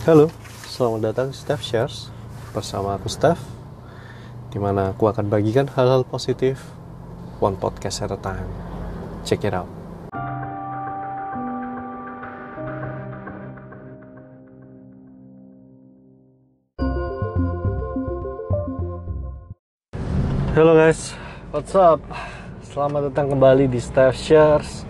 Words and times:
Halo, 0.00 0.32
selamat 0.64 1.12
datang 1.12 1.28
di 1.28 1.36
Steph 1.36 1.60
Shares 1.60 2.08
bersama 2.56 2.96
aku 2.96 3.12
Steph 3.12 3.36
Di 4.48 4.56
mana 4.56 4.96
aku 4.96 5.04
akan 5.12 5.28
bagikan 5.28 5.68
hal-hal 5.68 6.08
positif 6.08 6.72
One 7.36 7.60
podcast 7.60 8.08
at 8.08 8.08
a 8.08 8.16
time. 8.16 8.48
Check 9.28 9.44
it 9.44 9.52
out. 9.52 9.68
Halo 20.56 20.80
guys, 20.80 21.12
what's 21.52 21.76
up? 21.76 22.00
Selamat 22.64 23.12
datang 23.12 23.36
kembali 23.36 23.68
di 23.68 23.76
Steph 23.76 24.16
Shares 24.16 24.88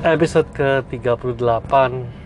Episode 0.00 0.48
ke-38 0.56 2.24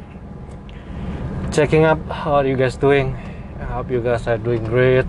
checking 1.50 1.82
up 1.82 1.98
how 2.06 2.38
are 2.38 2.46
you 2.46 2.54
guys 2.54 2.78
doing 2.78 3.10
I 3.58 3.66
hope 3.74 3.90
you 3.90 3.98
guys 3.98 4.22
are 4.30 4.38
doing 4.38 4.62
great 4.62 5.02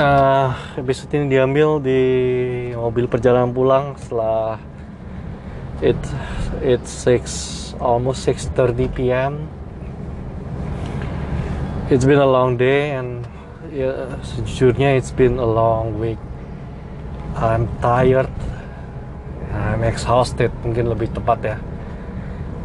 uh, 0.00 0.56
episode 0.72 1.12
ini 1.12 1.36
diambil 1.36 1.84
di 1.84 2.00
mobil 2.72 3.04
perjalanan 3.04 3.52
pulang 3.52 3.92
setelah 4.00 4.56
it 5.84 6.00
it's 6.64 6.88
six 6.88 7.28
almost 7.76 8.24
6:30 8.24 8.96
p.m. 8.96 9.52
It's 11.92 12.08
been 12.08 12.16
a 12.16 12.24
long 12.24 12.56
day 12.56 12.96
and 12.96 13.28
ya 13.68 14.16
sejujurnya 14.24 14.96
it's 14.96 15.12
been 15.12 15.36
a 15.36 15.44
long 15.44 16.00
week. 16.00 16.18
I'm 17.36 17.68
tired. 17.84 18.32
I'm 19.52 19.84
exhausted 19.84 20.48
mungkin 20.64 20.88
lebih 20.88 21.12
tepat 21.12 21.38
ya 21.44 21.56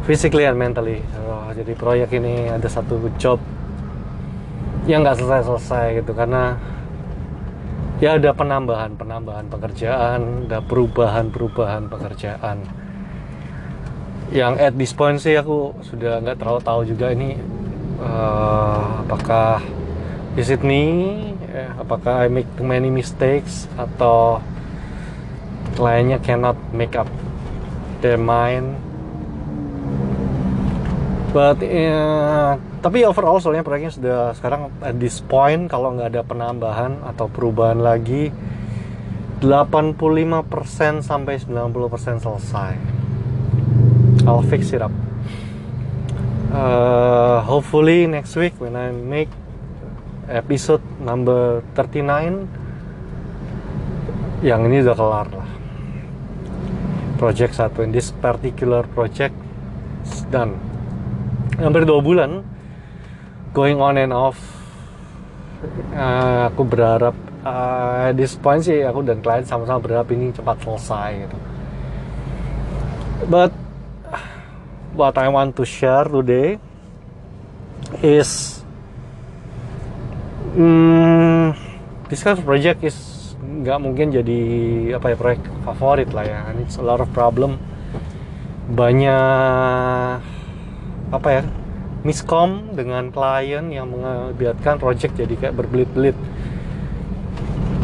physically 0.02 0.44
and 0.46 0.58
mentally. 0.58 1.00
Oh, 1.26 1.50
jadi 1.54 1.72
proyek 1.78 2.14
ini 2.18 2.50
ada 2.50 2.66
satu 2.66 2.98
job 3.18 3.38
yang 4.90 5.06
nggak 5.06 5.22
selesai-selesai 5.22 6.02
gitu 6.02 6.10
karena 6.10 6.58
ya 8.02 8.18
ada 8.18 8.34
penambahan-penambahan 8.34 9.46
pekerjaan, 9.46 10.50
ada 10.50 10.58
perubahan-perubahan 10.58 11.86
pekerjaan. 11.86 12.66
Yang 14.34 14.54
at 14.58 14.74
this 14.74 14.92
point 14.96 15.22
sih 15.22 15.38
aku 15.38 15.76
sudah 15.86 16.18
nggak 16.18 16.40
terlalu 16.42 16.60
tahu 16.66 16.80
juga 16.88 17.14
ini 17.14 17.38
uh, 18.02 19.06
apakah 19.06 19.62
is 20.34 20.50
it 20.50 20.66
me, 20.66 20.82
eh, 21.52 21.70
apakah 21.78 22.26
I 22.26 22.28
make 22.32 22.48
too 22.58 22.66
many 22.66 22.90
mistakes 22.90 23.70
atau 23.78 24.42
kliennya 25.78 26.18
cannot 26.24 26.58
make 26.74 26.98
up 26.98 27.06
their 28.02 28.18
mind 28.18 28.91
but 31.32 31.56
uh, 31.64 32.60
tapi 32.84 33.08
overall 33.08 33.40
soalnya 33.40 33.64
proyeknya 33.64 33.92
sudah 33.96 34.36
sekarang 34.36 34.68
at 34.84 35.00
this 35.00 35.24
point 35.24 35.72
kalau 35.72 35.96
nggak 35.96 36.12
ada 36.12 36.22
penambahan 36.22 37.00
atau 37.08 37.32
perubahan 37.32 37.80
lagi 37.80 38.28
85% 39.42 41.02
sampai 41.02 41.34
90% 41.42 42.22
selesai. 42.22 42.78
I'll 44.22 44.46
fix 44.46 44.70
it 44.70 44.78
up. 44.78 44.94
Uh, 46.52 47.40
hopefully 47.42 48.06
next 48.06 48.38
week 48.38 48.54
when 48.62 48.78
I 48.78 48.94
make 48.94 49.32
episode 50.30 50.84
number 51.02 51.66
39 51.74 54.46
yang 54.46 54.62
ini 54.70 54.86
udah 54.86 54.94
kelar 54.94 55.26
lah. 55.32 55.50
Project 57.18 57.58
satu 57.58 57.82
in 57.82 57.90
this 57.90 58.14
particular 58.14 58.86
project 58.86 59.34
done 60.30 60.71
hampir 61.60 61.84
dua 61.84 62.00
bulan 62.00 62.46
going 63.52 63.78
on 63.80 64.00
and 64.00 64.12
off. 64.12 64.38
Uh, 65.94 66.50
aku 66.50 66.66
berharap 66.66 67.14
uh, 67.46 68.10
at 68.10 68.18
this 68.18 68.34
point 68.34 68.66
sih 68.66 68.82
aku 68.82 69.06
dan 69.06 69.22
klien 69.22 69.46
sama-sama 69.46 69.78
berharap 69.78 70.10
ini 70.10 70.34
cepat 70.34 70.58
selesai 70.58 71.10
gitu. 71.28 71.38
But 73.30 73.54
what 74.98 75.14
I 75.14 75.30
want 75.30 75.54
to 75.60 75.64
share 75.64 76.10
today 76.10 76.58
is 78.02 78.62
hmm, 80.58 81.54
this 82.10 82.26
kind 82.26 82.34
of 82.34 82.42
project 82.42 82.82
is 82.82 82.98
nggak 83.42 83.78
mungkin 83.78 84.10
jadi 84.10 84.40
apa 84.98 85.14
ya 85.14 85.16
proyek 85.18 85.42
favorit 85.62 86.10
lah 86.10 86.24
ya. 86.26 86.40
It's 86.58 86.74
a 86.78 86.84
lot 86.84 86.98
of 86.98 87.06
problem. 87.14 87.62
Banyak 88.72 90.41
apa 91.12 91.28
ya 91.28 91.42
miskom 92.02 92.74
dengan 92.74 93.12
klien 93.12 93.70
yang 93.70 93.86
mengakibatkan 93.92 94.80
project 94.80 95.14
jadi 95.14 95.34
kayak 95.38 95.54
berbelit-belit. 95.54 96.16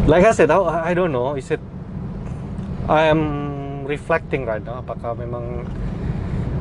Like 0.09 0.25
I 0.25 0.33
said 0.33 0.51
I 0.51 0.97
don't 0.97 1.13
know 1.13 1.37
is 1.37 1.53
it 1.53 1.63
I 2.89 3.13
am 3.13 3.23
reflecting 3.85 4.49
right 4.49 4.65
now 4.65 4.81
apakah 4.81 5.13
memang 5.13 5.69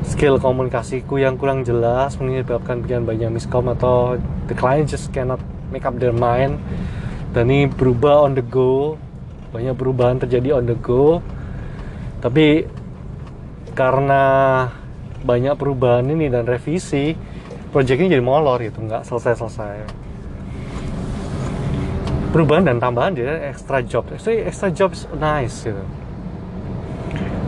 skill 0.04 0.36
komunikasiku 0.38 1.18
yang 1.18 1.40
kurang 1.40 1.64
jelas 1.64 2.20
menyebabkan 2.20 2.84
bikin 2.84 3.08
banyak 3.08 3.32
miskom 3.34 3.66
atau 3.72 4.20
the 4.46 4.54
client 4.54 4.86
just 4.86 5.10
cannot 5.10 5.40
make 5.72 5.82
up 5.88 5.96
their 5.96 6.14
mind 6.14 6.60
dan 7.32 7.50
ini 7.50 7.66
berubah 7.66 8.28
on 8.28 8.36
the 8.36 8.44
go 8.44 9.00
banyak 9.48 9.74
perubahan 9.74 10.20
terjadi 10.20 10.60
on 10.60 10.68
the 10.68 10.76
go. 10.76 11.24
Tapi 12.20 12.66
karena 13.72 14.22
banyak 15.22 15.54
perubahan 15.58 16.06
ini 16.06 16.30
dan 16.30 16.46
revisi. 16.46 17.16
Project 17.68 17.98
ini 18.00 18.16
jadi 18.16 18.24
molor 18.24 18.58
gitu 18.64 18.80
nggak 18.80 19.04
selesai-selesai. 19.04 19.84
Perubahan 22.32 22.64
dan 22.68 22.76
tambahan 22.80 23.12
jadi 23.16 23.52
extra 23.52 23.80
job. 23.84 24.08
Actually 24.08 24.44
extra 24.44 24.68
jobs 24.72 25.04
nice 25.16 25.64
gitu. 25.64 25.84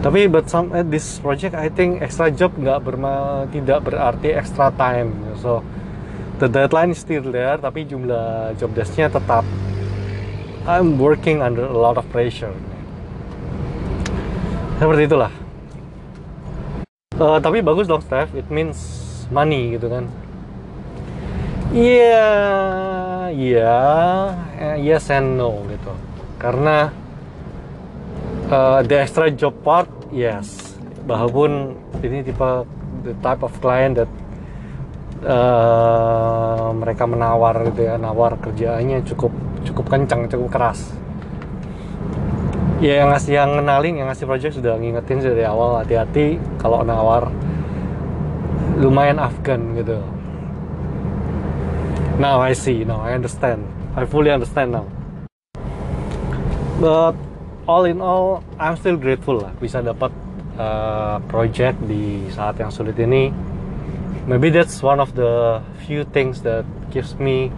Tapi 0.01 0.33
but 0.33 0.49
some 0.49 0.73
at 0.73 0.89
this 0.89 1.21
project 1.21 1.53
I 1.53 1.69
think 1.69 2.01
extra 2.01 2.33
job 2.33 2.57
nggak 2.57 2.81
berma 2.85 3.45
tidak 3.53 3.85
berarti 3.85 4.33
extra 4.33 4.73
time. 4.73 5.13
So 5.41 5.61
the 6.41 6.49
deadline 6.49 6.97
is 6.97 7.01
still 7.01 7.29
there 7.29 7.61
tapi 7.61 7.85
jumlah 7.85 8.57
job 8.57 8.73
desknya 8.73 9.13
tetap. 9.13 9.45
I'm 10.69 11.01
working 11.01 11.41
under 11.41 11.65
a 11.65 11.77
lot 11.77 11.97
of 11.97 12.05
pressure. 12.13 12.53
Seperti 14.81 15.09
itulah 15.09 15.40
uh, 17.21 17.39
tapi 17.39 17.61
bagus 17.61 17.85
dong 17.85 18.01
Steph. 18.01 18.33
It 18.33 18.49
means 18.49 18.81
money 19.29 19.77
gitu 19.77 19.93
kan. 19.93 20.09
Iya 21.71 22.33
iya 23.31 23.79
yeah, 24.59 24.75
yes 24.75 25.07
and 25.13 25.39
no 25.39 25.63
gitu. 25.71 25.93
Karena 26.41 26.91
uh, 28.51 28.83
the 28.83 28.97
extra 28.99 29.31
job 29.31 29.55
part 29.63 29.87
yes. 30.11 30.75
Walaupun 31.07 31.77
ini 32.03 32.25
tipe 32.27 32.67
the 33.05 33.15
type 33.23 33.45
of 33.45 33.53
client 33.61 33.97
that 34.01 34.11
uh, 35.25 36.71
mereka 36.77 37.05
menawar 37.09 37.65
gitu 37.73 37.89
ya 37.89 37.97
nawar 37.97 38.37
kerjaannya 38.41 39.05
cukup 39.05 39.33
cukup 39.65 39.87
kencang 39.89 40.29
cukup 40.29 40.49
keras 40.53 40.93
ya 42.81 43.05
yang 43.05 43.13
ngasih 43.13 43.33
yang 43.37 43.51
kenalin 43.61 43.95
yang 44.01 44.09
ngasih 44.09 44.25
project 44.25 44.57
sudah 44.57 44.81
ngingetin 44.81 45.21
dari 45.21 45.45
awal 45.45 45.85
hati-hati 45.85 46.41
kalau 46.57 46.81
nawar. 46.81 47.29
Lumayan 48.81 49.21
Afgan 49.21 49.77
gitu. 49.77 50.01
Now 52.17 52.41
I 52.41 52.57
see 52.57 52.89
now 52.89 53.05
I 53.05 53.13
understand. 53.13 53.69
I 53.93 54.09
fully 54.09 54.33
understand 54.33 54.73
now. 54.73 54.89
But 56.81 57.13
all 57.69 57.85
in 57.85 58.01
all 58.01 58.41
I'm 58.57 58.81
still 58.81 58.97
grateful 58.97 59.45
lah 59.45 59.53
bisa 59.61 59.85
dapat 59.85 60.09
uh, 60.57 61.21
project 61.29 61.77
di 61.85 62.33
saat 62.33 62.57
yang 62.57 62.73
sulit 62.73 62.97
ini. 62.97 63.29
Maybe 64.25 64.49
that's 64.49 64.81
one 64.81 65.05
of 65.05 65.13
the 65.13 65.61
few 65.85 66.09
things 66.09 66.41
that 66.49 66.65
gives 66.89 67.21
me 67.21 67.53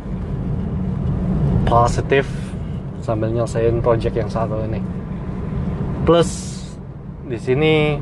positive 1.70 2.26
sambil 2.98 3.30
nyelesain 3.30 3.78
project 3.78 4.18
yang 4.18 4.30
satu 4.30 4.58
ini 4.66 5.01
plus 6.02 6.28
di 7.26 7.38
sini 7.38 7.96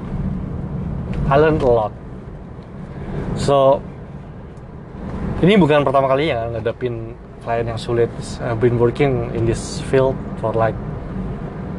I 1.30 1.36
learned 1.38 1.62
a 1.62 1.70
lot. 1.70 1.94
So 3.38 3.78
ini 5.40 5.56
bukan 5.56 5.86
pertama 5.86 6.10
kali 6.10 6.32
ya 6.32 6.48
ngadepin 6.50 7.14
klien 7.44 7.66
yang 7.68 7.80
sulit. 7.80 8.12
I've 8.42 8.60
been 8.60 8.76
working 8.76 9.32
in 9.32 9.46
this 9.46 9.80
field 9.88 10.16
for 10.40 10.52
like 10.52 10.76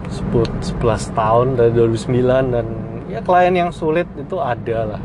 11 0.07 0.79
tahun 1.13 1.59
dari 1.59 1.71
2009 1.75 2.55
dan 2.55 2.67
ya 3.11 3.19
klien 3.21 3.53
yang 3.53 3.71
sulit 3.75 4.07
itu 4.17 4.37
ada 4.39 4.95
lah. 4.95 5.01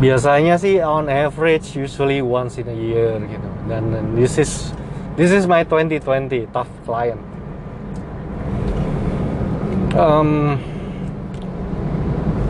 Biasanya 0.00 0.56
sih 0.56 0.80
on 0.80 1.12
average 1.12 1.76
usually 1.76 2.24
once 2.24 2.56
in 2.56 2.66
a 2.70 2.76
year 2.76 3.20
gitu. 3.20 3.48
Dan 3.68 4.16
this 4.16 4.40
is 4.40 4.72
this 5.14 5.28
is 5.28 5.44
my 5.44 5.62
2020 5.66 6.48
tough 6.50 6.70
client 6.88 7.29
um, 9.96 10.58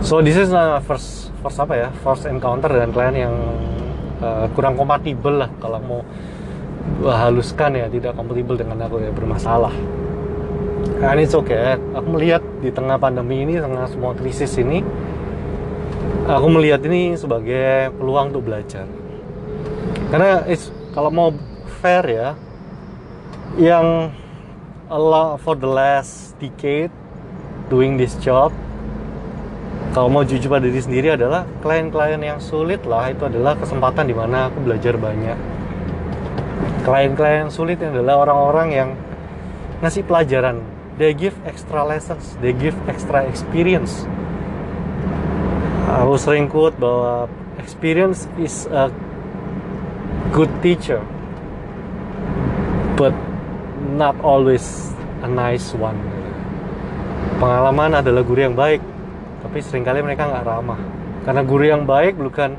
so 0.01 0.21
this 0.21 0.37
is 0.37 0.51
my 0.51 0.81
first 0.85 1.33
first 1.41 1.59
apa 1.61 1.75
ya? 1.77 1.89
First 2.05 2.29
encounter 2.29 2.69
dengan 2.69 2.91
klien 2.93 3.15
yang 3.29 3.35
uh, 4.21 4.47
kurang 4.53 4.77
kompatibel 4.77 5.45
lah 5.45 5.51
kalau 5.61 5.79
mau 5.81 6.01
haluskan 7.01 7.77
ya 7.77 7.87
tidak 7.89 8.17
kompatibel 8.17 8.57
dengan 8.57 8.85
aku 8.85 9.01
ya 9.01 9.13
bermasalah. 9.13 9.73
And 11.01 11.21
it's 11.21 11.33
okay. 11.33 11.81
Aku 11.97 12.09
melihat 12.13 12.45
di 12.61 12.69
tengah 12.69 13.01
pandemi 13.01 13.45
ini 13.45 13.57
tengah 13.57 13.89
semua 13.89 14.13
krisis 14.13 14.53
ini 14.61 14.85
aku 16.29 16.47
melihat 16.53 16.85
ini 16.87 17.17
sebagai 17.17 17.91
peluang 17.97 18.31
untuk 18.31 18.47
belajar. 18.47 18.87
Karena 20.11 20.45
it's, 20.47 20.69
kalau 20.93 21.11
mau 21.11 21.29
fair 21.81 22.05
ya 22.07 22.29
yang 23.59 24.13
a 24.91 24.99
lot 24.99 25.39
for 25.43 25.55
the 25.59 25.67
last 25.67 26.35
decade 26.39 26.91
doing 27.71 27.95
this 27.97 28.19
job 28.19 28.51
kalau 29.91 30.07
mau 30.07 30.23
jujur 30.23 30.47
pada 30.47 30.71
diri 30.71 30.79
sendiri 30.79 31.19
adalah 31.19 31.43
klien-klien 31.67 32.23
yang 32.23 32.39
sulit 32.39 32.87
lah. 32.87 33.11
Itu 33.11 33.27
adalah 33.27 33.59
kesempatan 33.59 34.07
di 34.07 34.15
mana 34.15 34.47
aku 34.47 34.63
belajar 34.63 34.95
banyak. 34.95 35.35
Klien-klien 36.87 37.51
sulit 37.51 37.83
adalah 37.83 38.23
orang-orang 38.23 38.69
yang 38.71 38.89
ngasih 39.83 40.07
pelajaran. 40.07 40.63
They 40.95 41.11
give 41.11 41.35
extra 41.43 41.83
lessons 41.83 42.39
they 42.39 42.55
give 42.55 42.79
extra 42.87 43.27
experience. 43.27 44.07
Aku 45.91 46.15
sering 46.23 46.47
quote 46.47 46.79
bahwa 46.79 47.27
experience 47.59 48.31
is 48.39 48.71
a 48.71 48.95
good 50.31 50.53
teacher 50.63 51.03
but 52.95 53.11
not 53.99 54.15
always 54.23 54.95
a 55.27 55.29
nice 55.29 55.75
one 55.75 56.20
pengalaman 57.41 58.05
adalah 58.05 58.21
guru 58.21 58.41
yang 58.45 58.55
baik 58.55 58.85
tapi 59.41 59.59
sering 59.65 59.83
kali 59.83 60.05
mereka 60.05 60.29
nggak 60.29 60.45
ramah. 60.45 60.81
Karena 61.25 61.43
guru 61.45 61.65
yang 61.65 61.89
baik 61.89 62.21
bukan 62.21 62.55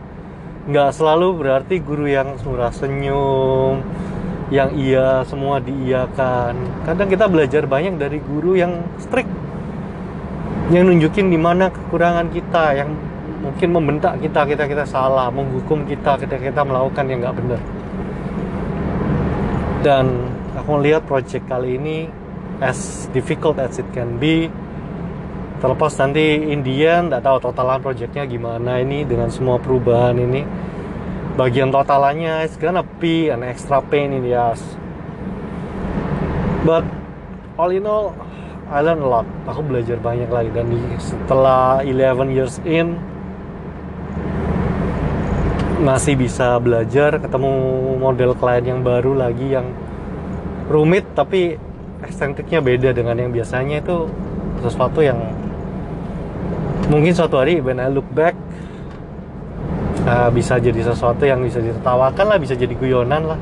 nggak 0.65 0.89
selalu 0.93 1.37
berarti 1.37 1.77
guru 1.81 2.09
yang 2.09 2.37
murah 2.41 2.73
senyum 2.73 3.85
yang 4.51 4.73
iya 4.75 5.23
semua 5.29 5.61
diiyakan. 5.61 6.83
Kadang 6.83 7.07
kita 7.07 7.29
belajar 7.29 7.63
banyak 7.69 7.95
dari 8.01 8.19
guru 8.19 8.57
yang 8.57 8.81
strict 8.99 9.29
yang 10.73 10.89
nunjukin 10.89 11.29
di 11.29 11.39
mana 11.39 11.69
kekurangan 11.71 12.27
kita 12.33 12.63
yang 12.75 12.89
mungkin 13.41 13.69
membentak 13.73 14.21
kita 14.21 14.45
kita 14.45 14.63
kita 14.67 14.85
salah 14.85 15.29
menghukum 15.33 15.85
kita 15.87 16.17
kita 16.19 16.37
kita 16.37 16.61
melakukan 16.65 17.05
yang 17.07 17.19
nggak 17.23 17.37
benar. 17.37 17.61
Dan 19.81 20.05
aku 20.57 20.69
melihat 20.81 21.05
project 21.05 21.45
kali 21.45 21.77
ini 21.77 21.97
as 22.61 23.09
difficult 23.15 23.57
as 23.57 23.81
it 23.81 23.87
can 23.93 24.21
be 24.21 24.49
terlepas 25.61 25.93
nanti 26.01 26.41
Indian 26.49 27.05
nggak 27.05 27.21
tahu 27.21 27.37
totalan 27.37 27.77
projectnya 27.85 28.25
gimana 28.25 28.81
ini 28.81 29.05
dengan 29.05 29.29
semua 29.29 29.61
perubahan 29.61 30.17
ini. 30.17 30.41
Bagian 31.37 31.69
totalannya 31.69 32.43
it's 32.43 32.57
gonna 32.57 32.81
be 32.97 33.29
an 33.29 33.45
extra 33.45 33.77
pain 33.79 34.09
in 34.09 34.25
the 34.25 34.33
ass. 34.33 34.59
But 36.65 36.81
all 37.61 37.69
in 37.69 37.85
all 37.85 38.17
I 38.73 38.81
learn 38.81 39.03
a 39.03 39.07
lot. 39.07 39.27
Aku 39.45 39.61
belajar 39.61 40.01
banyak 40.01 40.31
lagi. 40.31 40.49
Dan 40.49 40.71
setelah 40.97 41.85
11 41.85 42.31
years 42.33 42.57
in 42.65 42.97
masih 45.83 46.17
bisa 46.17 46.57
belajar 46.57 47.21
ketemu 47.21 47.53
model 47.99 48.31
klien 48.37 48.65
yang 48.65 48.79
baru 48.85 49.17
lagi 49.17 49.49
yang 49.49 49.75
rumit 50.69 51.03
tapi 51.17 51.57
estetiknya 52.01 52.63
beda 52.63 52.89
dengan 52.97 53.19
yang 53.19 53.29
biasanya. 53.29 53.83
Itu 53.83 54.09
sesuatu 54.63 55.03
yang 55.03 55.19
mungkin 56.87 57.13
suatu 57.13 57.37
hari 57.37 57.59
when 57.61 57.77
I 57.77 57.91
look 57.91 58.07
back 58.15 58.33
uh, 60.07 60.29
bisa 60.33 60.57
jadi 60.57 60.81
sesuatu 60.81 61.23
yang 61.27 61.43
bisa 61.45 61.61
ditertawakan 61.61 62.25
lah 62.25 62.37
bisa 62.41 62.57
jadi 62.57 62.73
guyonan 62.73 63.35
lah. 63.35 63.39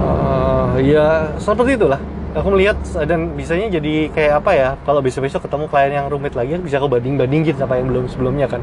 Uh, 0.00 0.80
ya 0.80 1.32
seperti 1.40 1.76
itulah. 1.76 2.00
Aku 2.30 2.46
melihat 2.54 2.78
dan 3.10 3.34
bisanya 3.34 3.66
jadi 3.74 4.06
kayak 4.14 4.32
apa 4.38 4.50
ya 4.54 4.68
kalau 4.86 5.02
besok-besok 5.02 5.50
ketemu 5.50 5.66
klien 5.66 5.92
yang 5.98 6.06
rumit 6.06 6.38
lagi 6.38 6.54
bisa 6.62 6.78
aku 6.78 6.86
banding-bandingin 6.86 7.58
apa 7.58 7.74
yang 7.82 7.90
belum 7.90 8.06
sebelumnya 8.06 8.46
kan. 8.46 8.62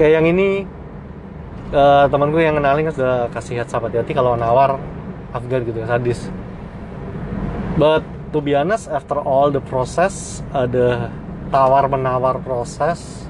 Kayak 0.00 0.22
yang 0.22 0.26
ini 0.32 0.64
uh, 1.76 2.08
teman 2.08 2.32
gue 2.32 2.40
yang 2.40 2.56
kenalin 2.56 2.88
kan 2.88 2.94
sudah 2.96 3.14
kasih 3.28 3.60
heads 3.60 3.76
up 3.76 3.84
hati-hati 3.84 4.16
kalau 4.16 4.40
nawar. 4.40 4.80
Afgan 5.28 5.60
gitu 5.68 5.84
sadis. 5.84 6.32
But 7.76 8.00
to 8.32 8.44
be 8.44 8.52
honest 8.52 8.88
after 8.92 9.16
all 9.16 9.48
the 9.48 9.60
process 9.60 10.44
ada 10.52 11.08
tawar 11.48 11.88
menawar 11.88 12.36
proses 12.44 13.24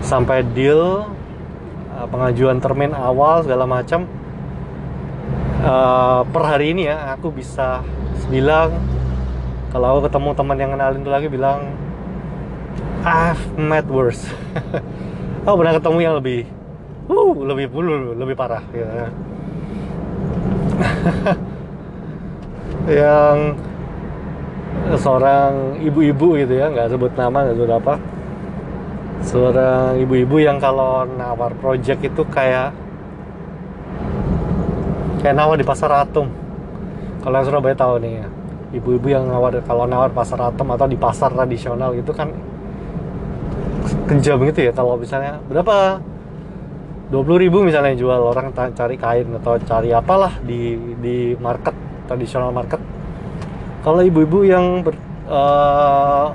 sampai 0.00 0.44
deal 0.56 1.08
uh, 1.92 2.06
pengajuan 2.08 2.60
termin 2.60 2.92
awal 2.96 3.44
segala 3.44 3.68
macam 3.68 4.08
uh, 5.64 6.24
per 6.28 6.42
hari 6.44 6.72
ini 6.72 6.88
ya 6.88 7.12
aku 7.16 7.28
bisa 7.32 7.84
bilang 8.32 8.72
kalau 9.68 9.96
aku 9.98 10.08
ketemu 10.08 10.30
teman 10.32 10.56
yang 10.60 10.70
kenalin 10.72 11.00
itu 11.04 11.12
lagi 11.12 11.28
bilang 11.28 11.60
I've 13.04 13.44
met 13.60 13.84
worse 13.84 14.24
aku 15.44 15.54
pernah 15.60 15.74
ketemu 15.76 15.98
yang 16.00 16.14
lebih 16.16 16.48
uh, 17.08 17.32
lebih 17.44 17.66
bulu 17.68 18.16
lebih 18.16 18.32
parah 18.36 18.64
gitu 18.72 18.84
ya. 18.88 19.08
yang 23.04 23.56
seorang 24.94 25.80
ibu-ibu 25.80 26.38
gitu 26.38 26.54
ya 26.54 26.70
nggak 26.70 26.92
sebut 26.94 27.12
nama 27.16 27.44
nggak 27.44 27.56
sebut 27.56 27.72
apa. 27.72 27.94
Seorang 29.24 29.98
ibu-ibu 30.04 30.36
yang 30.36 30.60
kalau 30.60 31.08
nawar 31.08 31.56
project 31.56 32.04
itu 32.04 32.22
kayak 32.28 32.76
kayak 35.24 35.34
nawar 35.34 35.56
di 35.56 35.64
pasar 35.64 35.90
atom. 36.04 36.28
Kalau 37.24 37.40
yang 37.40 37.46
Surabaya 37.48 37.72
tahu 37.72 37.96
nih 38.04 38.12
ya 38.20 38.28
ibu-ibu 38.74 39.06
yang 39.06 39.24
nawar 39.30 39.54
kalau 39.64 39.86
nawar 39.86 40.10
pasar 40.10 40.36
atom 40.50 40.74
atau 40.74 40.84
di 40.90 40.98
pasar 40.98 41.30
tradisional 41.30 41.94
gitu 41.96 42.12
kan 42.12 42.28
kejam 44.10 44.42
gitu 44.44 44.68
ya. 44.68 44.72
Kalau 44.76 45.00
misalnya 45.00 45.40
berapa? 45.48 46.00
20 47.12 47.44
ribu 47.46 47.62
misalnya 47.62 47.94
jual 47.94 48.16
orang 48.16 48.50
cari 48.52 48.96
kain 48.96 49.28
atau 49.38 49.60
cari 49.60 49.92
apalah 49.92 50.40
di 50.40 50.74
di 50.98 51.36
market 51.36 51.76
tradisional 52.08 52.50
market 52.50 52.80
kalau 53.84 54.00
ibu-ibu 54.00 54.48
yang 54.48 54.80
ber, 54.80 54.96
uh, 55.28 56.32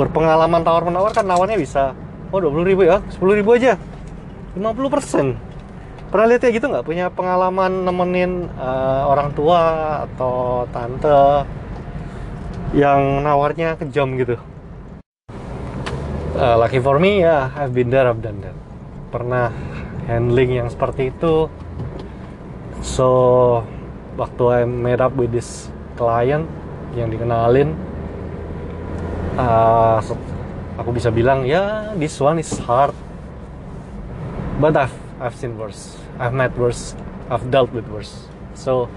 berpengalaman 0.00 0.64
tawar 0.64 0.88
menawar 0.88 1.12
kan 1.12 1.28
nawarnya 1.28 1.60
bisa. 1.60 1.92
Oh 2.32 2.40
20 2.40 2.64
ribu 2.64 2.88
ya? 2.88 3.04
10 3.12 3.20
ribu 3.36 3.52
aja. 3.52 3.76
50 4.56 4.88
persen. 4.88 5.36
Pernah 6.08 6.26
lihat 6.32 6.42
ya 6.48 6.50
gitu 6.56 6.66
nggak? 6.72 6.88
Punya 6.88 7.12
pengalaman 7.12 7.84
nemenin 7.84 8.48
uh, 8.56 9.12
orang 9.12 9.30
tua 9.36 9.60
atau 10.08 10.64
tante 10.72 11.44
yang 12.72 13.28
nawarnya 13.28 13.76
kejam 13.76 14.16
gitu? 14.16 14.40
Uh, 16.32 16.56
lucky 16.56 16.80
for 16.80 16.96
me 16.96 17.20
ya 17.20 17.52
yeah, 17.52 17.60
I've 17.60 17.76
been 17.76 17.92
there 17.92 18.08
I've 18.08 18.24
done 18.24 18.40
that. 18.40 18.56
Pernah 19.12 19.52
handling 20.08 20.64
yang 20.64 20.72
seperti 20.72 21.12
itu. 21.12 21.52
So 22.80 23.08
waktu 24.16 24.42
I 24.48 24.60
made 24.64 25.04
up 25.04 25.12
with 25.12 25.36
this 25.36 25.68
client 26.00 26.48
yang 26.98 27.08
dikenalin 27.10 27.74
uh, 29.38 30.02
aku 30.80 30.90
bisa 30.90 31.12
bilang 31.12 31.46
ya 31.46 31.92
this 31.94 32.18
one 32.18 32.40
is 32.40 32.50
hard 32.66 32.94
but 34.60 34.76
I've 34.76 34.92
I've 35.20 35.36
seen 35.36 35.60
worse. 35.60 36.00
I've 36.16 36.32
met 36.32 36.56
worse. 36.56 36.96
I've 37.28 37.50
dealt 37.52 37.72
with 37.76 37.84
worse. 37.92 38.24
So 38.56 38.88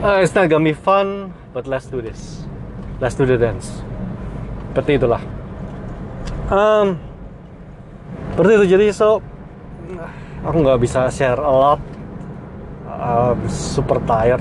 uh, 0.00 0.24
it's 0.24 0.34
not 0.34 0.48
gonna 0.48 0.64
be 0.64 0.72
fun 0.72 1.36
but 1.52 1.68
let's 1.68 1.86
do 1.86 2.00
this. 2.00 2.44
Let's 3.00 3.14
do 3.14 3.28
the 3.28 3.36
dance. 3.36 3.84
Seperti 4.72 4.96
itulah. 4.96 5.20
Um, 6.48 6.96
seperti 8.32 8.52
itu. 8.56 8.66
Jadi 8.72 8.86
so 8.96 9.20
aku 10.44 10.56
nggak 10.64 10.80
bisa 10.80 11.12
share 11.12 11.36
a 11.36 11.52
lot. 11.52 11.80
I'm 12.88 13.44
super 13.52 14.00
tired 14.08 14.40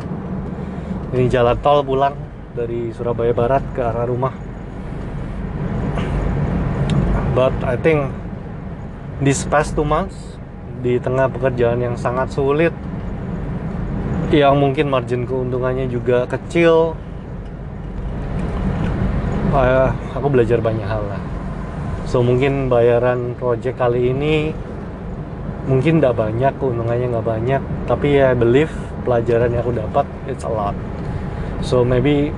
ini 1.12 1.27
jalan 1.27 1.60
tol 1.60 1.84
pulang 1.84 2.15
dari 2.56 2.91
Surabaya 2.96 3.36
Barat 3.36 3.63
ke 3.75 3.84
arah 3.84 4.08
rumah. 4.08 4.32
But 7.36 7.56
I 7.63 7.75
think 7.75 8.12
this 9.20 9.44
past 9.48 9.75
two 9.75 9.88
months 9.88 10.39
di 10.80 11.00
tengah 11.00 11.27
pekerjaan 11.32 11.84
yang 11.84 11.96
sangat 12.00 12.32
sulit 12.32 12.72
yang 14.32 14.56
mungkin 14.56 14.88
margin 14.88 15.27
keuntungannya 15.27 15.91
juga 15.91 16.24
kecil 16.24 16.96
uh, 19.51 19.91
aku 20.15 20.27
belajar 20.32 20.63
banyak 20.63 20.88
hal 20.88 21.03
lah. 21.12 21.22
So 22.08 22.24
mungkin 22.24 22.72
bayaran 22.72 23.36
project 23.36 23.80
kali 23.80 24.15
ini 24.15 24.56
mungkin 25.68 26.00
tidak 26.00 26.18
banyak 26.18 26.53
keuntungannya 26.58 27.08
nggak 27.13 27.27
banyak 27.27 27.62
tapi 27.86 28.18
ya 28.18 28.34
believe 28.34 28.74
pelajaran 29.06 29.53
yang 29.53 29.62
aku 29.62 29.74
dapat 29.77 30.06
it's 30.25 30.41
a 30.41 30.50
lot 30.50 30.74
so 31.62 31.86
maybe 31.86 32.34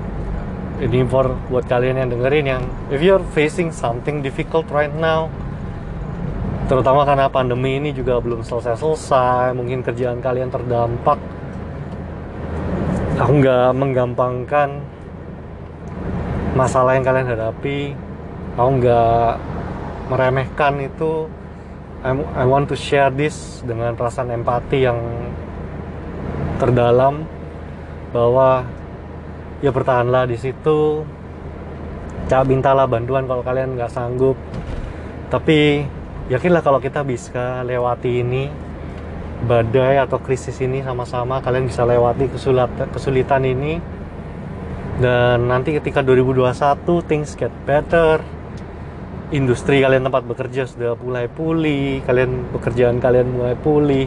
ini 0.80 1.00
for 1.08 1.32
buat 1.48 1.64
kalian 1.64 2.04
yang 2.04 2.08
dengerin 2.12 2.44
yang 2.44 2.62
if 2.92 3.00
you're 3.00 3.22
facing 3.32 3.72
something 3.72 4.20
difficult 4.20 4.68
right 4.68 4.92
now 4.92 5.32
terutama 6.68 7.04
karena 7.04 7.28
pandemi 7.28 7.76
ini 7.76 7.92
juga 7.92 8.20
belum 8.20 8.40
selesai-selesai 8.40 9.52
mungkin 9.52 9.84
kerjaan 9.84 10.24
kalian 10.24 10.48
terdampak 10.48 11.20
aku 13.20 13.32
nggak 13.44 13.70
menggampangkan 13.76 14.68
masalah 16.56 16.96
yang 16.96 17.04
kalian 17.04 17.28
hadapi 17.28 17.92
aku 18.56 18.70
nggak 18.80 19.30
meremehkan 20.08 20.74
itu 20.84 21.28
I, 22.04 22.12
I 22.36 22.44
want 22.44 22.68
to 22.68 22.76
share 22.76 23.08
this 23.08 23.64
dengan 23.64 23.96
perasaan 23.96 24.28
empati 24.28 24.84
yang 24.84 25.00
terdalam 26.60 27.24
bahwa 28.12 28.64
ya 29.64 29.72
bertahanlah 29.72 30.28
di 30.28 30.36
situ. 30.36 31.08
Cak 32.28 32.44
mintalah 32.44 32.84
bantuan 32.84 33.24
kalau 33.24 33.40
kalian 33.40 33.80
nggak 33.80 33.88
sanggup. 33.88 34.36
Tapi 35.32 35.80
yakinlah 36.28 36.60
kalau 36.60 36.84
kita 36.84 37.00
bisa 37.00 37.64
lewati 37.64 38.20
ini 38.20 38.44
badai 39.44 40.00
atau 40.00 40.20
krisis 40.20 40.56
ini 40.60 40.80
sama-sama 40.80 41.40
kalian 41.40 41.68
bisa 41.68 41.84
lewati 41.88 42.28
kesulitan, 42.28 42.92
kesulitan 42.92 43.42
ini. 43.48 43.80
Dan 45.00 45.48
nanti 45.48 45.72
ketika 45.72 46.04
2021 46.04 47.08
things 47.08 47.32
get 47.32 47.52
better. 47.64 48.20
Industri 49.32 49.80
kalian 49.80 50.04
tempat 50.04 50.22
bekerja 50.28 50.68
sudah 50.68 50.94
mulai 51.00 51.26
pulih 51.26 52.04
kalian 52.04 52.54
pekerjaan 52.54 53.02
kalian 53.02 53.34
mulai 53.34 53.56
pulih 53.56 54.06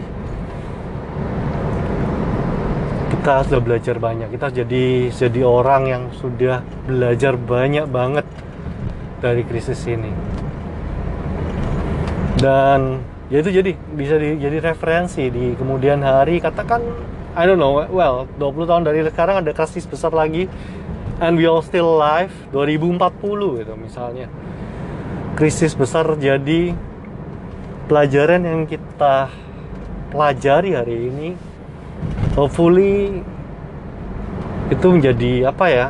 kita 3.27 3.43
sudah 3.43 3.59
belajar 3.59 3.99
banyak. 3.99 4.31
Kita 4.39 4.47
jadi 4.55 5.11
jadi 5.11 5.41
orang 5.43 5.83
yang 5.83 6.03
sudah 6.15 6.63
belajar 6.87 7.35
banyak 7.35 7.83
banget 7.91 8.23
dari 9.19 9.43
krisis 9.43 9.83
ini. 9.83 10.15
Dan 12.39 13.03
ya 13.27 13.43
itu 13.43 13.51
jadi 13.51 13.75
bisa 13.75 14.15
di, 14.15 14.39
jadi 14.39 14.71
referensi 14.71 15.27
di 15.27 15.59
kemudian 15.59 15.99
hari. 16.07 16.39
Katakan 16.39 16.79
I 17.35 17.43
don't 17.43 17.59
know 17.59 17.83
well 17.91 18.31
20 18.39 18.63
tahun 18.63 18.87
dari 18.87 19.03
sekarang 19.03 19.43
ada 19.43 19.51
krisis 19.51 19.83
besar 19.83 20.15
lagi. 20.15 20.47
And 21.19 21.35
we 21.35 21.51
all 21.51 21.59
still 21.59 21.99
alive 21.99 22.31
2040 22.55 23.59
gitu 23.59 23.75
misalnya. 23.75 24.31
Krisis 25.35 25.75
besar 25.75 26.07
jadi 26.15 26.71
pelajaran 27.91 28.47
yang 28.47 28.63
kita 28.63 29.27
pelajari 30.15 30.79
hari 30.79 31.11
ini 31.11 31.46
hopefully 32.37 33.25
itu 34.69 34.87
menjadi 34.87 35.49
apa 35.49 35.65
ya? 35.67 35.87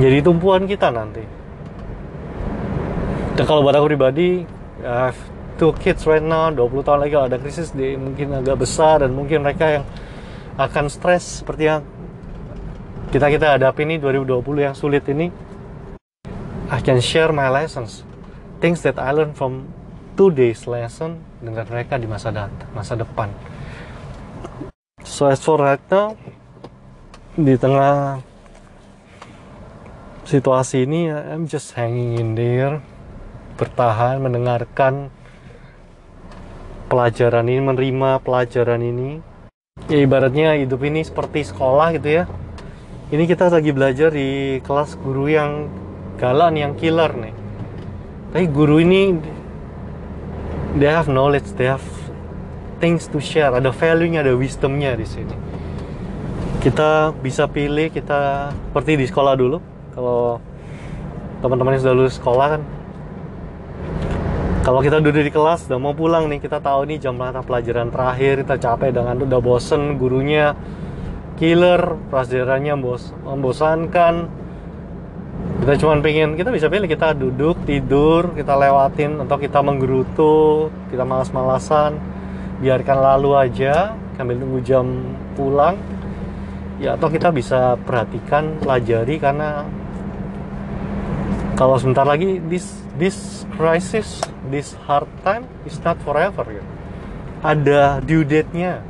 Jadi 0.00 0.24
tumpuan 0.24 0.64
kita 0.64 0.88
nanti. 0.88 1.20
Dan 3.36 3.44
kalau 3.44 3.62
buat 3.62 3.76
aku 3.76 3.92
pribadi 3.94 4.42
I 4.82 5.12
have 5.12 5.20
two 5.58 5.74
kids 5.78 6.06
right 6.06 6.22
now 6.22 6.50
20 6.50 6.86
tahun 6.86 6.98
lagi 7.02 7.12
kalau 7.18 7.26
ada 7.26 7.38
krisis 7.38 7.74
di 7.74 7.98
mungkin 7.98 8.34
agak 8.34 8.62
besar 8.62 9.02
dan 9.02 9.10
mungkin 9.14 9.42
mereka 9.42 9.78
yang 9.78 9.84
akan 10.58 10.86
stres 10.90 11.42
seperti 11.42 11.70
yang 11.70 11.82
kita 13.10 13.26
kita 13.30 13.58
hadapi 13.58 13.86
ini 13.86 13.96
2020 14.02 14.42
yang 14.58 14.74
sulit 14.74 15.06
ini. 15.10 15.30
I 16.68 16.78
can 16.82 16.98
share 17.02 17.30
my 17.34 17.50
lessons 17.50 18.06
things 18.58 18.82
that 18.82 18.98
I 18.98 19.14
learned 19.14 19.38
from 19.38 19.70
today's 20.18 20.66
lesson 20.66 21.22
dengan 21.38 21.66
mereka 21.66 21.94
di 21.98 22.10
masa 22.10 22.34
datang 22.34 22.68
masa 22.74 22.98
depan 22.98 23.30
so 25.18 25.26
as 25.26 25.42
for 25.42 25.58
right 25.58 25.82
now 25.90 26.14
di 27.34 27.58
tengah 27.58 28.22
situasi 30.22 30.86
ini 30.86 31.10
I'm 31.10 31.50
just 31.50 31.74
hanging 31.74 32.22
in 32.22 32.38
there 32.38 32.78
bertahan 33.58 34.22
mendengarkan 34.22 35.10
pelajaran 36.86 37.50
ini 37.50 37.58
menerima 37.66 38.22
pelajaran 38.22 38.78
ini. 38.78 39.18
Ya 39.90 39.98
ibaratnya 40.06 40.54
hidup 40.54 40.86
ini 40.86 41.02
seperti 41.02 41.42
sekolah 41.50 41.98
gitu 41.98 42.22
ya. 42.22 42.24
Ini 43.10 43.26
kita 43.26 43.50
lagi 43.50 43.74
belajar 43.74 44.14
di 44.14 44.62
kelas 44.62 44.94
guru 45.02 45.26
yang 45.26 45.66
galak 46.22 46.54
nih 46.54 46.62
yang 46.62 46.74
killer 46.78 47.10
nih. 47.10 47.34
Tapi 48.30 48.46
guru 48.54 48.78
ini 48.86 49.18
they 50.78 50.86
have 50.86 51.10
knowledge 51.10 51.50
they 51.58 51.66
have 51.66 51.97
things 52.78 53.06
to 53.10 53.18
share. 53.22 53.54
Ada 53.54 53.70
value-nya 53.70 54.22
ada 54.26 54.34
wisdom-nya 54.34 54.94
di 54.98 55.06
sini. 55.06 55.36
Kita 56.58 57.14
bisa 57.14 57.46
pilih 57.46 57.90
kita 57.90 58.50
seperti 58.50 58.98
di 58.98 59.06
sekolah 59.06 59.34
dulu. 59.38 59.58
Kalau 59.94 60.42
teman-teman 61.38 61.78
yang 61.78 61.82
sudah 61.86 61.94
lulus 61.94 62.18
sekolah 62.18 62.46
kan 62.58 62.62
kalau 64.68 64.84
kita 64.84 65.00
duduk 65.00 65.24
di 65.24 65.32
kelas 65.32 65.64
udah 65.64 65.80
mau 65.80 65.96
pulang 65.96 66.28
nih 66.28 66.44
kita 66.44 66.60
tahu 66.60 66.84
nih 66.92 67.00
jam 67.00 67.16
mata 67.16 67.40
pelajaran 67.40 67.88
terakhir 67.88 68.44
kita 68.44 68.60
capek 68.60 68.90
dengan 68.92 69.16
udah 69.16 69.40
bosen 69.40 69.96
gurunya 69.96 70.52
killer 71.40 71.96
pelajarannya 72.12 72.74
bos 72.76 73.14
membosankan. 73.24 74.28
Kita 75.64 75.72
cuma 75.80 75.96
pengen 76.04 76.36
kita 76.36 76.52
bisa 76.52 76.68
pilih 76.68 76.84
kita 76.84 77.16
duduk 77.16 77.64
tidur 77.64 78.36
kita 78.36 78.60
lewatin 78.60 79.16
atau 79.24 79.40
kita 79.40 79.64
menggerutu 79.64 80.68
kita 80.92 81.06
malas-malasan 81.06 81.96
biarkan 82.58 82.98
lalu 82.98 83.30
aja 83.38 83.94
sambil 84.18 84.34
nunggu 84.34 84.60
jam 84.66 84.86
pulang 85.38 85.78
ya 86.82 86.98
atau 86.98 87.06
kita 87.10 87.30
bisa 87.30 87.78
perhatikan 87.86 88.58
pelajari 88.62 89.18
karena 89.18 89.66
kalau 91.58 91.74
sebentar 91.74 92.06
lagi 92.06 92.38
this 92.46 92.86
this 92.98 93.42
crisis 93.58 94.22
this 94.50 94.78
hard 94.86 95.10
time 95.22 95.42
is 95.66 95.74
not 95.82 95.98
forever 96.02 96.46
gitu. 96.46 96.68
Ada 97.42 98.02
due 98.02 98.26
date-nya. 98.26 98.82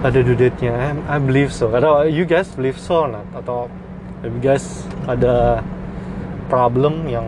Ada 0.00 0.20
due 0.24 0.38
date-nya. 0.38 0.72
I, 0.72 0.90
I 1.08 1.18
believe 1.20 1.52
so. 1.52 1.68
Atau 1.72 2.08
you 2.08 2.24
guys 2.24 2.48
believe 2.56 2.80
so 2.80 3.04
not? 3.04 3.24
Atau 3.36 3.68
you 4.24 4.40
guys 4.40 4.84
ada 5.04 5.60
problem 6.48 7.04
yang 7.08 7.26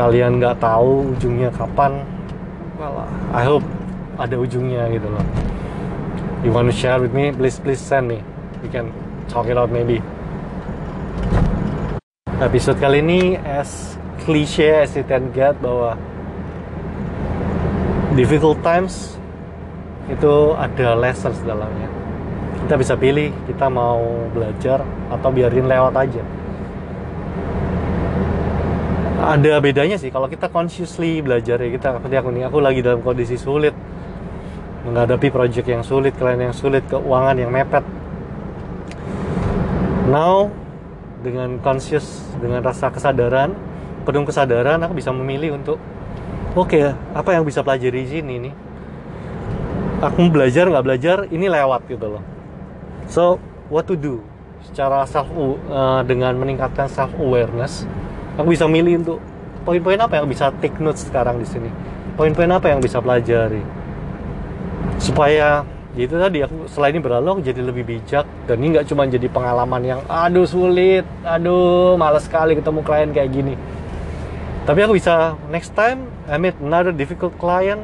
kalian 0.00 0.40
nggak 0.40 0.60
tahu 0.60 1.12
ujungnya 1.16 1.52
kapan? 1.52 2.13
Well, 2.74 3.06
I 3.30 3.46
hope 3.46 3.62
ada 4.18 4.34
ujungnya 4.34 4.90
gitu 4.90 5.06
loh. 5.06 5.22
You 6.42 6.50
want 6.50 6.66
to 6.66 6.74
share 6.74 6.98
with 6.98 7.14
me? 7.14 7.30
Please, 7.30 7.62
please 7.62 7.78
send 7.78 8.10
me. 8.10 8.18
We 8.60 8.68
can 8.68 8.90
talk 9.30 9.46
it 9.46 9.54
out 9.54 9.70
maybe. 9.70 10.02
Episode 12.42 12.82
kali 12.82 12.98
ini 12.98 13.38
as 13.46 13.94
cliche 14.26 14.82
as 14.82 14.98
it 14.98 15.06
can 15.06 15.30
get 15.30 15.54
bahwa 15.62 15.94
difficult 18.18 18.58
times 18.66 19.14
itu 20.10 20.52
ada 20.58 20.98
lessons 20.98 21.40
dalamnya 21.46 21.88
kita 22.64 22.74
bisa 22.80 22.94
pilih 22.96 23.28
kita 23.48 23.68
mau 23.68 24.28
belajar 24.32 24.84
atau 25.12 25.28
biarin 25.32 25.68
lewat 25.68 25.94
aja 25.96 26.22
ada 29.30 29.62
bedanya 29.62 29.96
sih 29.96 30.12
kalau 30.12 30.28
kita 30.28 30.52
consciously 30.52 31.24
belajar 31.24 31.56
ya 31.62 31.68
kita 31.72 31.96
seperti 31.96 32.16
aku 32.18 32.28
nih 32.34 32.44
aku 32.50 32.58
lagi 32.60 32.80
dalam 32.84 33.00
kondisi 33.00 33.38
sulit 33.40 33.72
menghadapi 34.84 35.32
project 35.32 35.64
yang 35.64 35.80
sulit 35.80 36.12
klien 36.18 36.36
yang 36.36 36.52
sulit 36.52 36.84
keuangan 36.92 37.36
yang 37.40 37.48
mepet. 37.48 37.84
Now 40.12 40.52
dengan 41.24 41.56
conscious 41.64 42.20
dengan 42.36 42.60
rasa 42.60 42.92
kesadaran 42.92 43.56
penuh 44.04 44.28
kesadaran 44.28 44.76
aku 44.84 45.00
bisa 45.00 45.08
memilih 45.08 45.56
untuk 45.56 45.80
oke 46.52 46.68
okay, 46.68 46.92
apa 47.16 47.32
yang 47.32 47.48
bisa 47.48 47.64
pelajari 47.64 48.04
di 48.04 48.10
sini 48.20 48.34
nih? 48.50 48.54
Aku 50.04 50.28
belajar 50.28 50.68
nggak 50.68 50.84
belajar 50.84 51.16
ini 51.32 51.48
lewat 51.48 51.88
gitu 51.88 52.20
loh. 52.20 52.24
So 53.08 53.40
what 53.72 53.88
to 53.88 53.96
do? 53.96 54.20
Secara 54.68 55.08
self 55.08 55.32
uh, 55.32 56.04
dengan 56.04 56.36
meningkatkan 56.36 56.92
self 56.92 57.12
awareness 57.16 57.88
aku 58.38 58.48
bisa 58.54 58.66
milih 58.66 59.02
untuk 59.02 59.18
poin-poin 59.64 59.98
apa 59.98 60.20
yang 60.20 60.26
bisa 60.28 60.50
take 60.60 60.76
notes 60.82 61.06
sekarang 61.06 61.40
di 61.40 61.46
sini? 61.46 61.70
Poin-poin 62.14 62.50
apa 62.50 62.70
yang 62.70 62.78
bisa 62.78 63.02
pelajari? 63.02 63.62
Supaya 64.98 65.66
ya 65.94 66.02
itu 66.02 66.14
tadi 66.18 66.42
aku 66.42 66.66
selain 66.66 66.98
ini 66.98 67.02
berlalu 67.02 67.42
jadi 67.42 67.60
lebih 67.62 67.84
bijak. 67.86 68.26
Dan 68.46 68.62
ini 68.62 68.78
nggak 68.78 68.86
cuma 68.90 69.06
jadi 69.06 69.26
pengalaman 69.30 69.82
yang 69.82 70.00
aduh 70.06 70.46
sulit 70.46 71.06
aduh 71.26 71.98
males 71.98 72.26
sekali 72.26 72.54
ketemu 72.58 72.80
klien 72.82 73.10
kayak 73.10 73.30
gini. 73.30 73.54
Tapi 74.64 74.78
aku 74.80 74.96
bisa 74.96 75.36
next 75.52 75.76
time 75.76 76.08
I 76.24 76.40
meet 76.40 76.56
another 76.62 76.94
difficult 76.94 77.36
client 77.36 77.82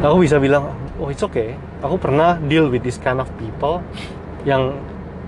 aku 0.00 0.22
bisa 0.22 0.38
bilang 0.38 0.70
oh 1.02 1.10
it's 1.10 1.24
okay. 1.24 1.58
Aku 1.82 1.98
pernah 2.00 2.40
deal 2.46 2.70
with 2.70 2.86
this 2.86 2.96
kind 2.96 3.20
of 3.20 3.28
people 3.36 3.82
yang 4.46 4.78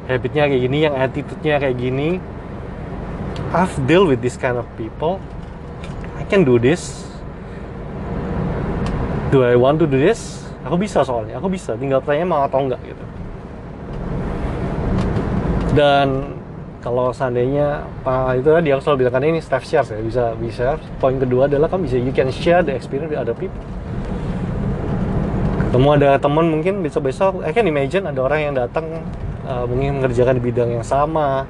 habitnya 0.08 0.49
kayak 0.49 0.62
gini 0.64 0.78
yang 0.88 0.94
attitude-nya 0.97 1.61
kayak 1.61 1.76
gini 1.76 2.16
I've 3.49 3.73
deal 3.88 4.05
with 4.05 4.21
this 4.21 4.37
kind 4.37 4.61
of 4.61 4.69
people. 4.76 5.17
I 6.21 6.25
can 6.28 6.45
do 6.45 6.61
this. 6.61 7.09
Do 9.33 9.40
I 9.40 9.57
want 9.57 9.81
to 9.81 9.88
do 9.88 9.97
this? 9.97 10.45
Aku 10.69 10.76
bisa 10.76 11.00
soalnya. 11.00 11.40
Aku 11.40 11.49
bisa. 11.49 11.73
Tinggal 11.81 12.05
tanya 12.05 12.28
mau 12.28 12.45
atau 12.45 12.69
enggak 12.69 12.81
gitu. 12.85 13.05
Dan 15.73 16.37
kalau 16.85 17.09
seandainya 17.09 17.88
pak 18.05 18.45
itu 18.45 18.52
dia 18.61 18.76
selalu 18.85 19.09
bilang 19.09 19.14
kan 19.17 19.25
ini 19.25 19.40
staff 19.40 19.64
shares 19.64 19.97
ya. 19.97 20.00
Bisa 20.05 20.37
bisa. 20.37 20.76
Poin 21.00 21.17
kedua 21.17 21.49
adalah 21.49 21.73
kan 21.73 21.81
bisa 21.81 21.97
you 21.97 22.12
can 22.12 22.28
share 22.28 22.61
the 22.61 22.76
experience 22.76 23.09
with 23.09 23.17
other 23.17 23.33
people. 23.33 23.64
Ketemu 25.73 25.88
ada 26.05 26.21
teman 26.21 26.52
mungkin 26.52 26.85
besok 26.85 27.09
besok 27.09 27.40
I 27.40 27.57
can 27.57 27.64
imagine 27.64 28.05
ada 28.05 28.21
orang 28.21 28.40
yang 28.45 28.55
datang 28.61 29.05
uh, 29.49 29.64
mungkin 29.64 30.05
mengerjakan 30.05 30.37
di 30.37 30.43
bidang 30.52 30.69
yang 30.81 30.85
sama 30.85 31.49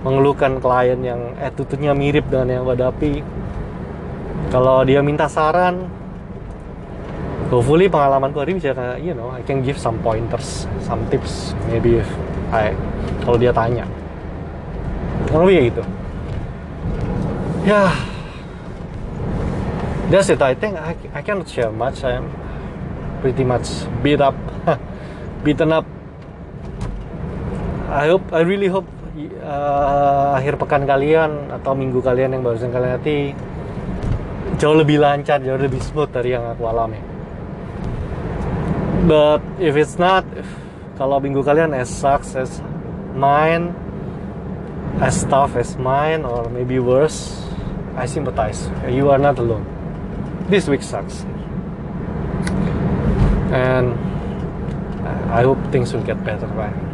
mengeluhkan 0.00 0.58
klien 0.58 1.00
yang 1.04 1.20
attitude-nya 1.36 1.92
mirip 1.92 2.24
dengan 2.32 2.48
yang 2.60 2.64
hadapi 2.64 3.20
kalau 4.48 4.80
dia 4.82 5.04
minta 5.04 5.28
saran 5.28 5.86
hopefully 7.52 7.90
pengalaman 7.90 8.32
hari 8.32 8.56
bisa 8.56 8.72
kayak 8.72 9.02
you 9.04 9.12
know 9.12 9.28
I 9.28 9.44
can 9.44 9.60
give 9.60 9.76
some 9.76 10.00
pointers 10.00 10.64
some 10.80 11.04
tips 11.12 11.52
maybe 11.68 12.00
if 12.00 12.08
I 12.50 12.72
kalau 13.22 13.36
dia 13.36 13.52
tanya. 13.54 13.84
Kurang 15.28 15.46
lebih 15.46 15.70
gitu. 15.70 15.82
Ya. 17.62 17.86
Yeah. 17.86 17.90
that's 20.10 20.26
it. 20.26 20.42
I 20.42 20.58
think 20.58 20.74
I, 20.74 20.98
I 21.14 21.22
cannot 21.22 21.46
share 21.46 21.70
much. 21.70 22.02
I'm 22.02 22.26
pretty 23.22 23.46
much 23.46 23.86
beat 24.02 24.18
up 24.18 24.34
beaten 25.46 25.70
up. 25.70 25.86
I 27.90 28.10
hope 28.10 28.26
I 28.34 28.42
really 28.42 28.66
hope 28.66 28.86
uh, 29.42 30.38
akhir 30.38 30.56
pekan 30.56 30.88
kalian 30.88 31.52
atau 31.52 31.76
minggu 31.76 32.00
kalian 32.00 32.38
yang 32.38 32.42
barusan 32.46 32.72
kalian 32.72 32.96
nanti 32.96 33.36
jauh 34.56 34.76
lebih 34.76 35.02
lancar 35.02 35.42
jauh 35.44 35.60
lebih 35.60 35.82
smooth 35.82 36.08
dari 36.08 36.32
yang 36.32 36.46
aku 36.48 36.64
alami 36.64 37.00
but 39.04 39.44
if 39.60 39.76
it's 39.76 40.00
not 40.00 40.24
kalau 40.96 41.20
minggu 41.20 41.44
kalian 41.44 41.76
as 41.76 41.90
sucks 41.90 42.32
as 42.38 42.64
mine 43.12 43.76
as 45.00 45.24
tough 45.24 45.56
as 45.56 45.76
mine 45.78 46.24
or 46.24 46.48
maybe 46.50 46.78
worse, 46.78 47.40
I 47.96 48.06
sympathize. 48.06 48.68
You 48.88 49.10
are 49.10 49.18
not 49.18 49.38
alone. 49.38 49.64
This 50.48 50.68
week 50.68 50.82
sucks. 50.82 51.24
And 53.52 53.94
I 55.30 55.42
hope 55.42 55.58
things 55.72 55.92
will 55.92 56.02
get 56.02 56.22
better, 56.24 56.46
right? 56.48 56.89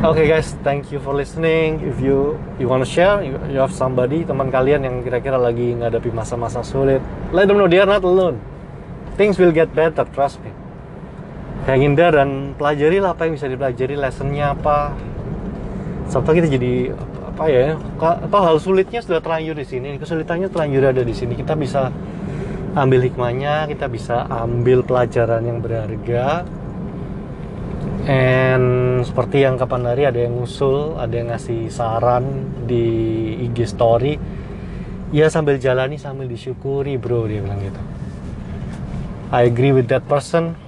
Okay 0.00 0.32
guys, 0.32 0.56
thank 0.64 0.88
you 0.88 0.96
for 0.96 1.12
listening. 1.12 1.84
If 1.84 2.00
you 2.00 2.40
you 2.56 2.72
want 2.72 2.80
to 2.80 2.88
share, 2.88 3.20
you, 3.20 3.36
you 3.52 3.60
have 3.60 3.68
somebody 3.68 4.24
teman 4.24 4.48
kalian 4.48 4.80
yang 4.80 5.04
kira-kira 5.04 5.36
lagi 5.36 5.76
ngadapi 5.76 6.08
masa-masa 6.08 6.64
sulit, 6.64 7.04
let 7.36 7.44
them 7.44 7.60
know 7.60 7.68
they 7.68 7.76
are 7.76 7.84
not 7.84 8.00
alone. 8.00 8.40
Things 9.20 9.36
will 9.36 9.52
get 9.52 9.68
better, 9.76 10.08
trust 10.16 10.40
me. 10.40 10.56
Kayak 11.68 11.84
Ginda 11.84 12.06
dan 12.16 12.56
pelajari 12.56 12.96
lah 12.96 13.12
apa 13.12 13.28
yang 13.28 13.36
bisa 13.36 13.44
dipelajari, 13.52 13.92
lessonnya 14.00 14.56
apa, 14.56 14.96
sampai 16.08 16.32
kita 16.40 16.48
jadi 16.48 16.96
apa 17.36 17.44
ya 17.52 17.76
atau 18.00 18.40
hal 18.40 18.56
sulitnya 18.56 19.04
sudah 19.04 19.20
terlanjur 19.20 19.52
di 19.52 19.68
sini 19.68 20.00
kesulitannya 20.00 20.48
terlanjur 20.48 20.96
ada 20.96 21.04
di 21.04 21.12
sini 21.12 21.36
kita 21.36 21.52
bisa 21.56 21.92
ambil 22.72 23.04
hikmahnya 23.04 23.68
kita 23.68 23.84
bisa 23.84 24.24
ambil 24.32 24.80
pelajaran 24.80 25.44
yang 25.44 25.60
berharga 25.60 26.48
and 28.08 29.02
seperti 29.04 29.44
yang 29.44 29.60
kapan 29.60 29.84
hari 29.84 30.08
ada 30.08 30.20
yang 30.20 30.36
ngusul 30.40 30.96
ada 30.96 31.12
yang 31.12 31.28
ngasih 31.32 31.68
saran 31.68 32.48
di 32.64 32.86
IG 33.50 33.68
story 33.68 34.16
ya 35.10 35.26
sambil 35.26 35.58
jalani 35.58 35.98
sambil 35.98 36.30
disyukuri 36.30 36.96
bro 36.96 37.26
dia 37.26 37.42
bilang 37.42 37.60
gitu. 37.60 37.82
I 39.30 39.46
agree 39.46 39.70
with 39.70 39.86
that 39.90 40.06
person. 40.10 40.58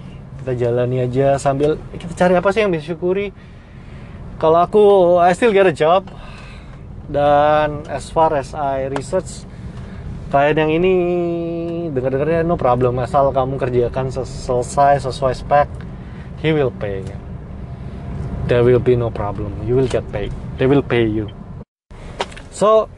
Kita 0.43 0.55
jalani 0.59 1.03
aja 1.03 1.39
sambil 1.39 1.79
kita 1.95 2.15
cari 2.15 2.35
apa 2.35 2.51
sih 2.51 2.63
yang 2.63 2.71
bisa 2.75 2.95
syukuri 2.95 3.31
kalau 4.39 4.59
aku 4.63 4.85
I 5.23 5.35
still 5.35 5.55
get 5.55 5.67
a 5.67 5.75
job. 5.75 6.07
Dan 7.13 7.85
as 7.91 8.09
far 8.09 8.33
as 8.33 8.55
I 8.55 8.89
research 8.89 9.45
klien 10.33 10.57
yang 10.57 10.73
ini 10.73 10.95
dengar-dengarnya 11.93 12.47
no 12.47 12.59
problem. 12.59 12.99
Asal 13.03 13.31
kamu 13.31 13.59
kerjakan 13.59 14.11
selesai 14.15 15.07
sesuai 15.07 15.35
spek 15.39 15.69
he 16.43 16.51
will 16.51 16.75
pay 16.75 17.03
there 18.47 18.63
will 18.63 18.83
be 18.83 18.97
no 18.99 19.11
problem. 19.11 19.53
You 19.67 19.79
will 19.79 19.89
get 19.89 20.07
paid. 20.11 20.33
They 20.59 20.67
will 20.67 20.83
pay 20.83 21.07
you. 21.07 21.31
So 22.51 22.89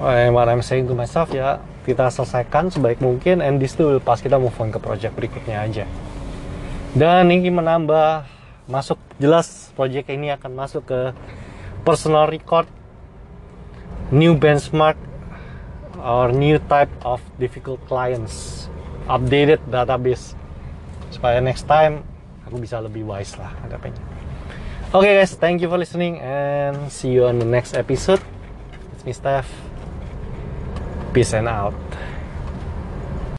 what 0.00 0.48
I'm 0.48 0.64
saying 0.64 0.88
to 0.88 0.96
myself 0.96 1.28
ya 1.36 1.60
kita 1.84 2.08
selesaikan 2.08 2.72
sebaik 2.72 3.04
mungkin 3.04 3.44
and 3.44 3.60
this 3.60 3.76
will 3.76 4.00
pas 4.00 4.20
kita 4.20 4.40
move 4.40 4.56
on 4.56 4.72
ke 4.72 4.80
project 4.80 5.12
berikutnya 5.16 5.60
aja. 5.60 5.84
Dan 6.96 7.30
ini 7.30 7.52
menambah 7.52 8.26
masuk 8.66 8.98
jelas 9.22 9.70
project 9.76 10.10
ini 10.10 10.32
akan 10.34 10.52
masuk 10.56 10.82
ke 10.88 11.00
personal 11.86 12.26
record 12.28 12.66
new 14.10 14.34
benchmark 14.34 14.98
or 16.00 16.32
new 16.34 16.58
type 16.66 16.90
of 17.06 17.22
difficult 17.38 17.78
clients 17.86 18.66
updated 19.06 19.62
database. 19.70 20.34
Supaya 21.14 21.38
next 21.38 21.68
time 21.70 22.02
aku 22.50 22.58
bisa 22.58 22.82
lebih 22.82 23.06
wise 23.06 23.38
lah 23.38 23.54
hadapinnya 23.62 24.02
oke 24.90 25.06
okay 25.06 25.22
guys 25.22 25.38
thank 25.38 25.62
you 25.62 25.70
for 25.70 25.78
listening 25.78 26.18
and 26.18 26.90
see 26.90 27.14
you 27.14 27.22
on 27.22 27.38
the 27.38 27.46
next 27.46 27.78
episode. 27.78 28.18
It's 28.90 29.06
me 29.06 29.14
Steph. 29.14 29.46
Peace 31.14 31.30
and 31.30 31.46
out 31.46 31.78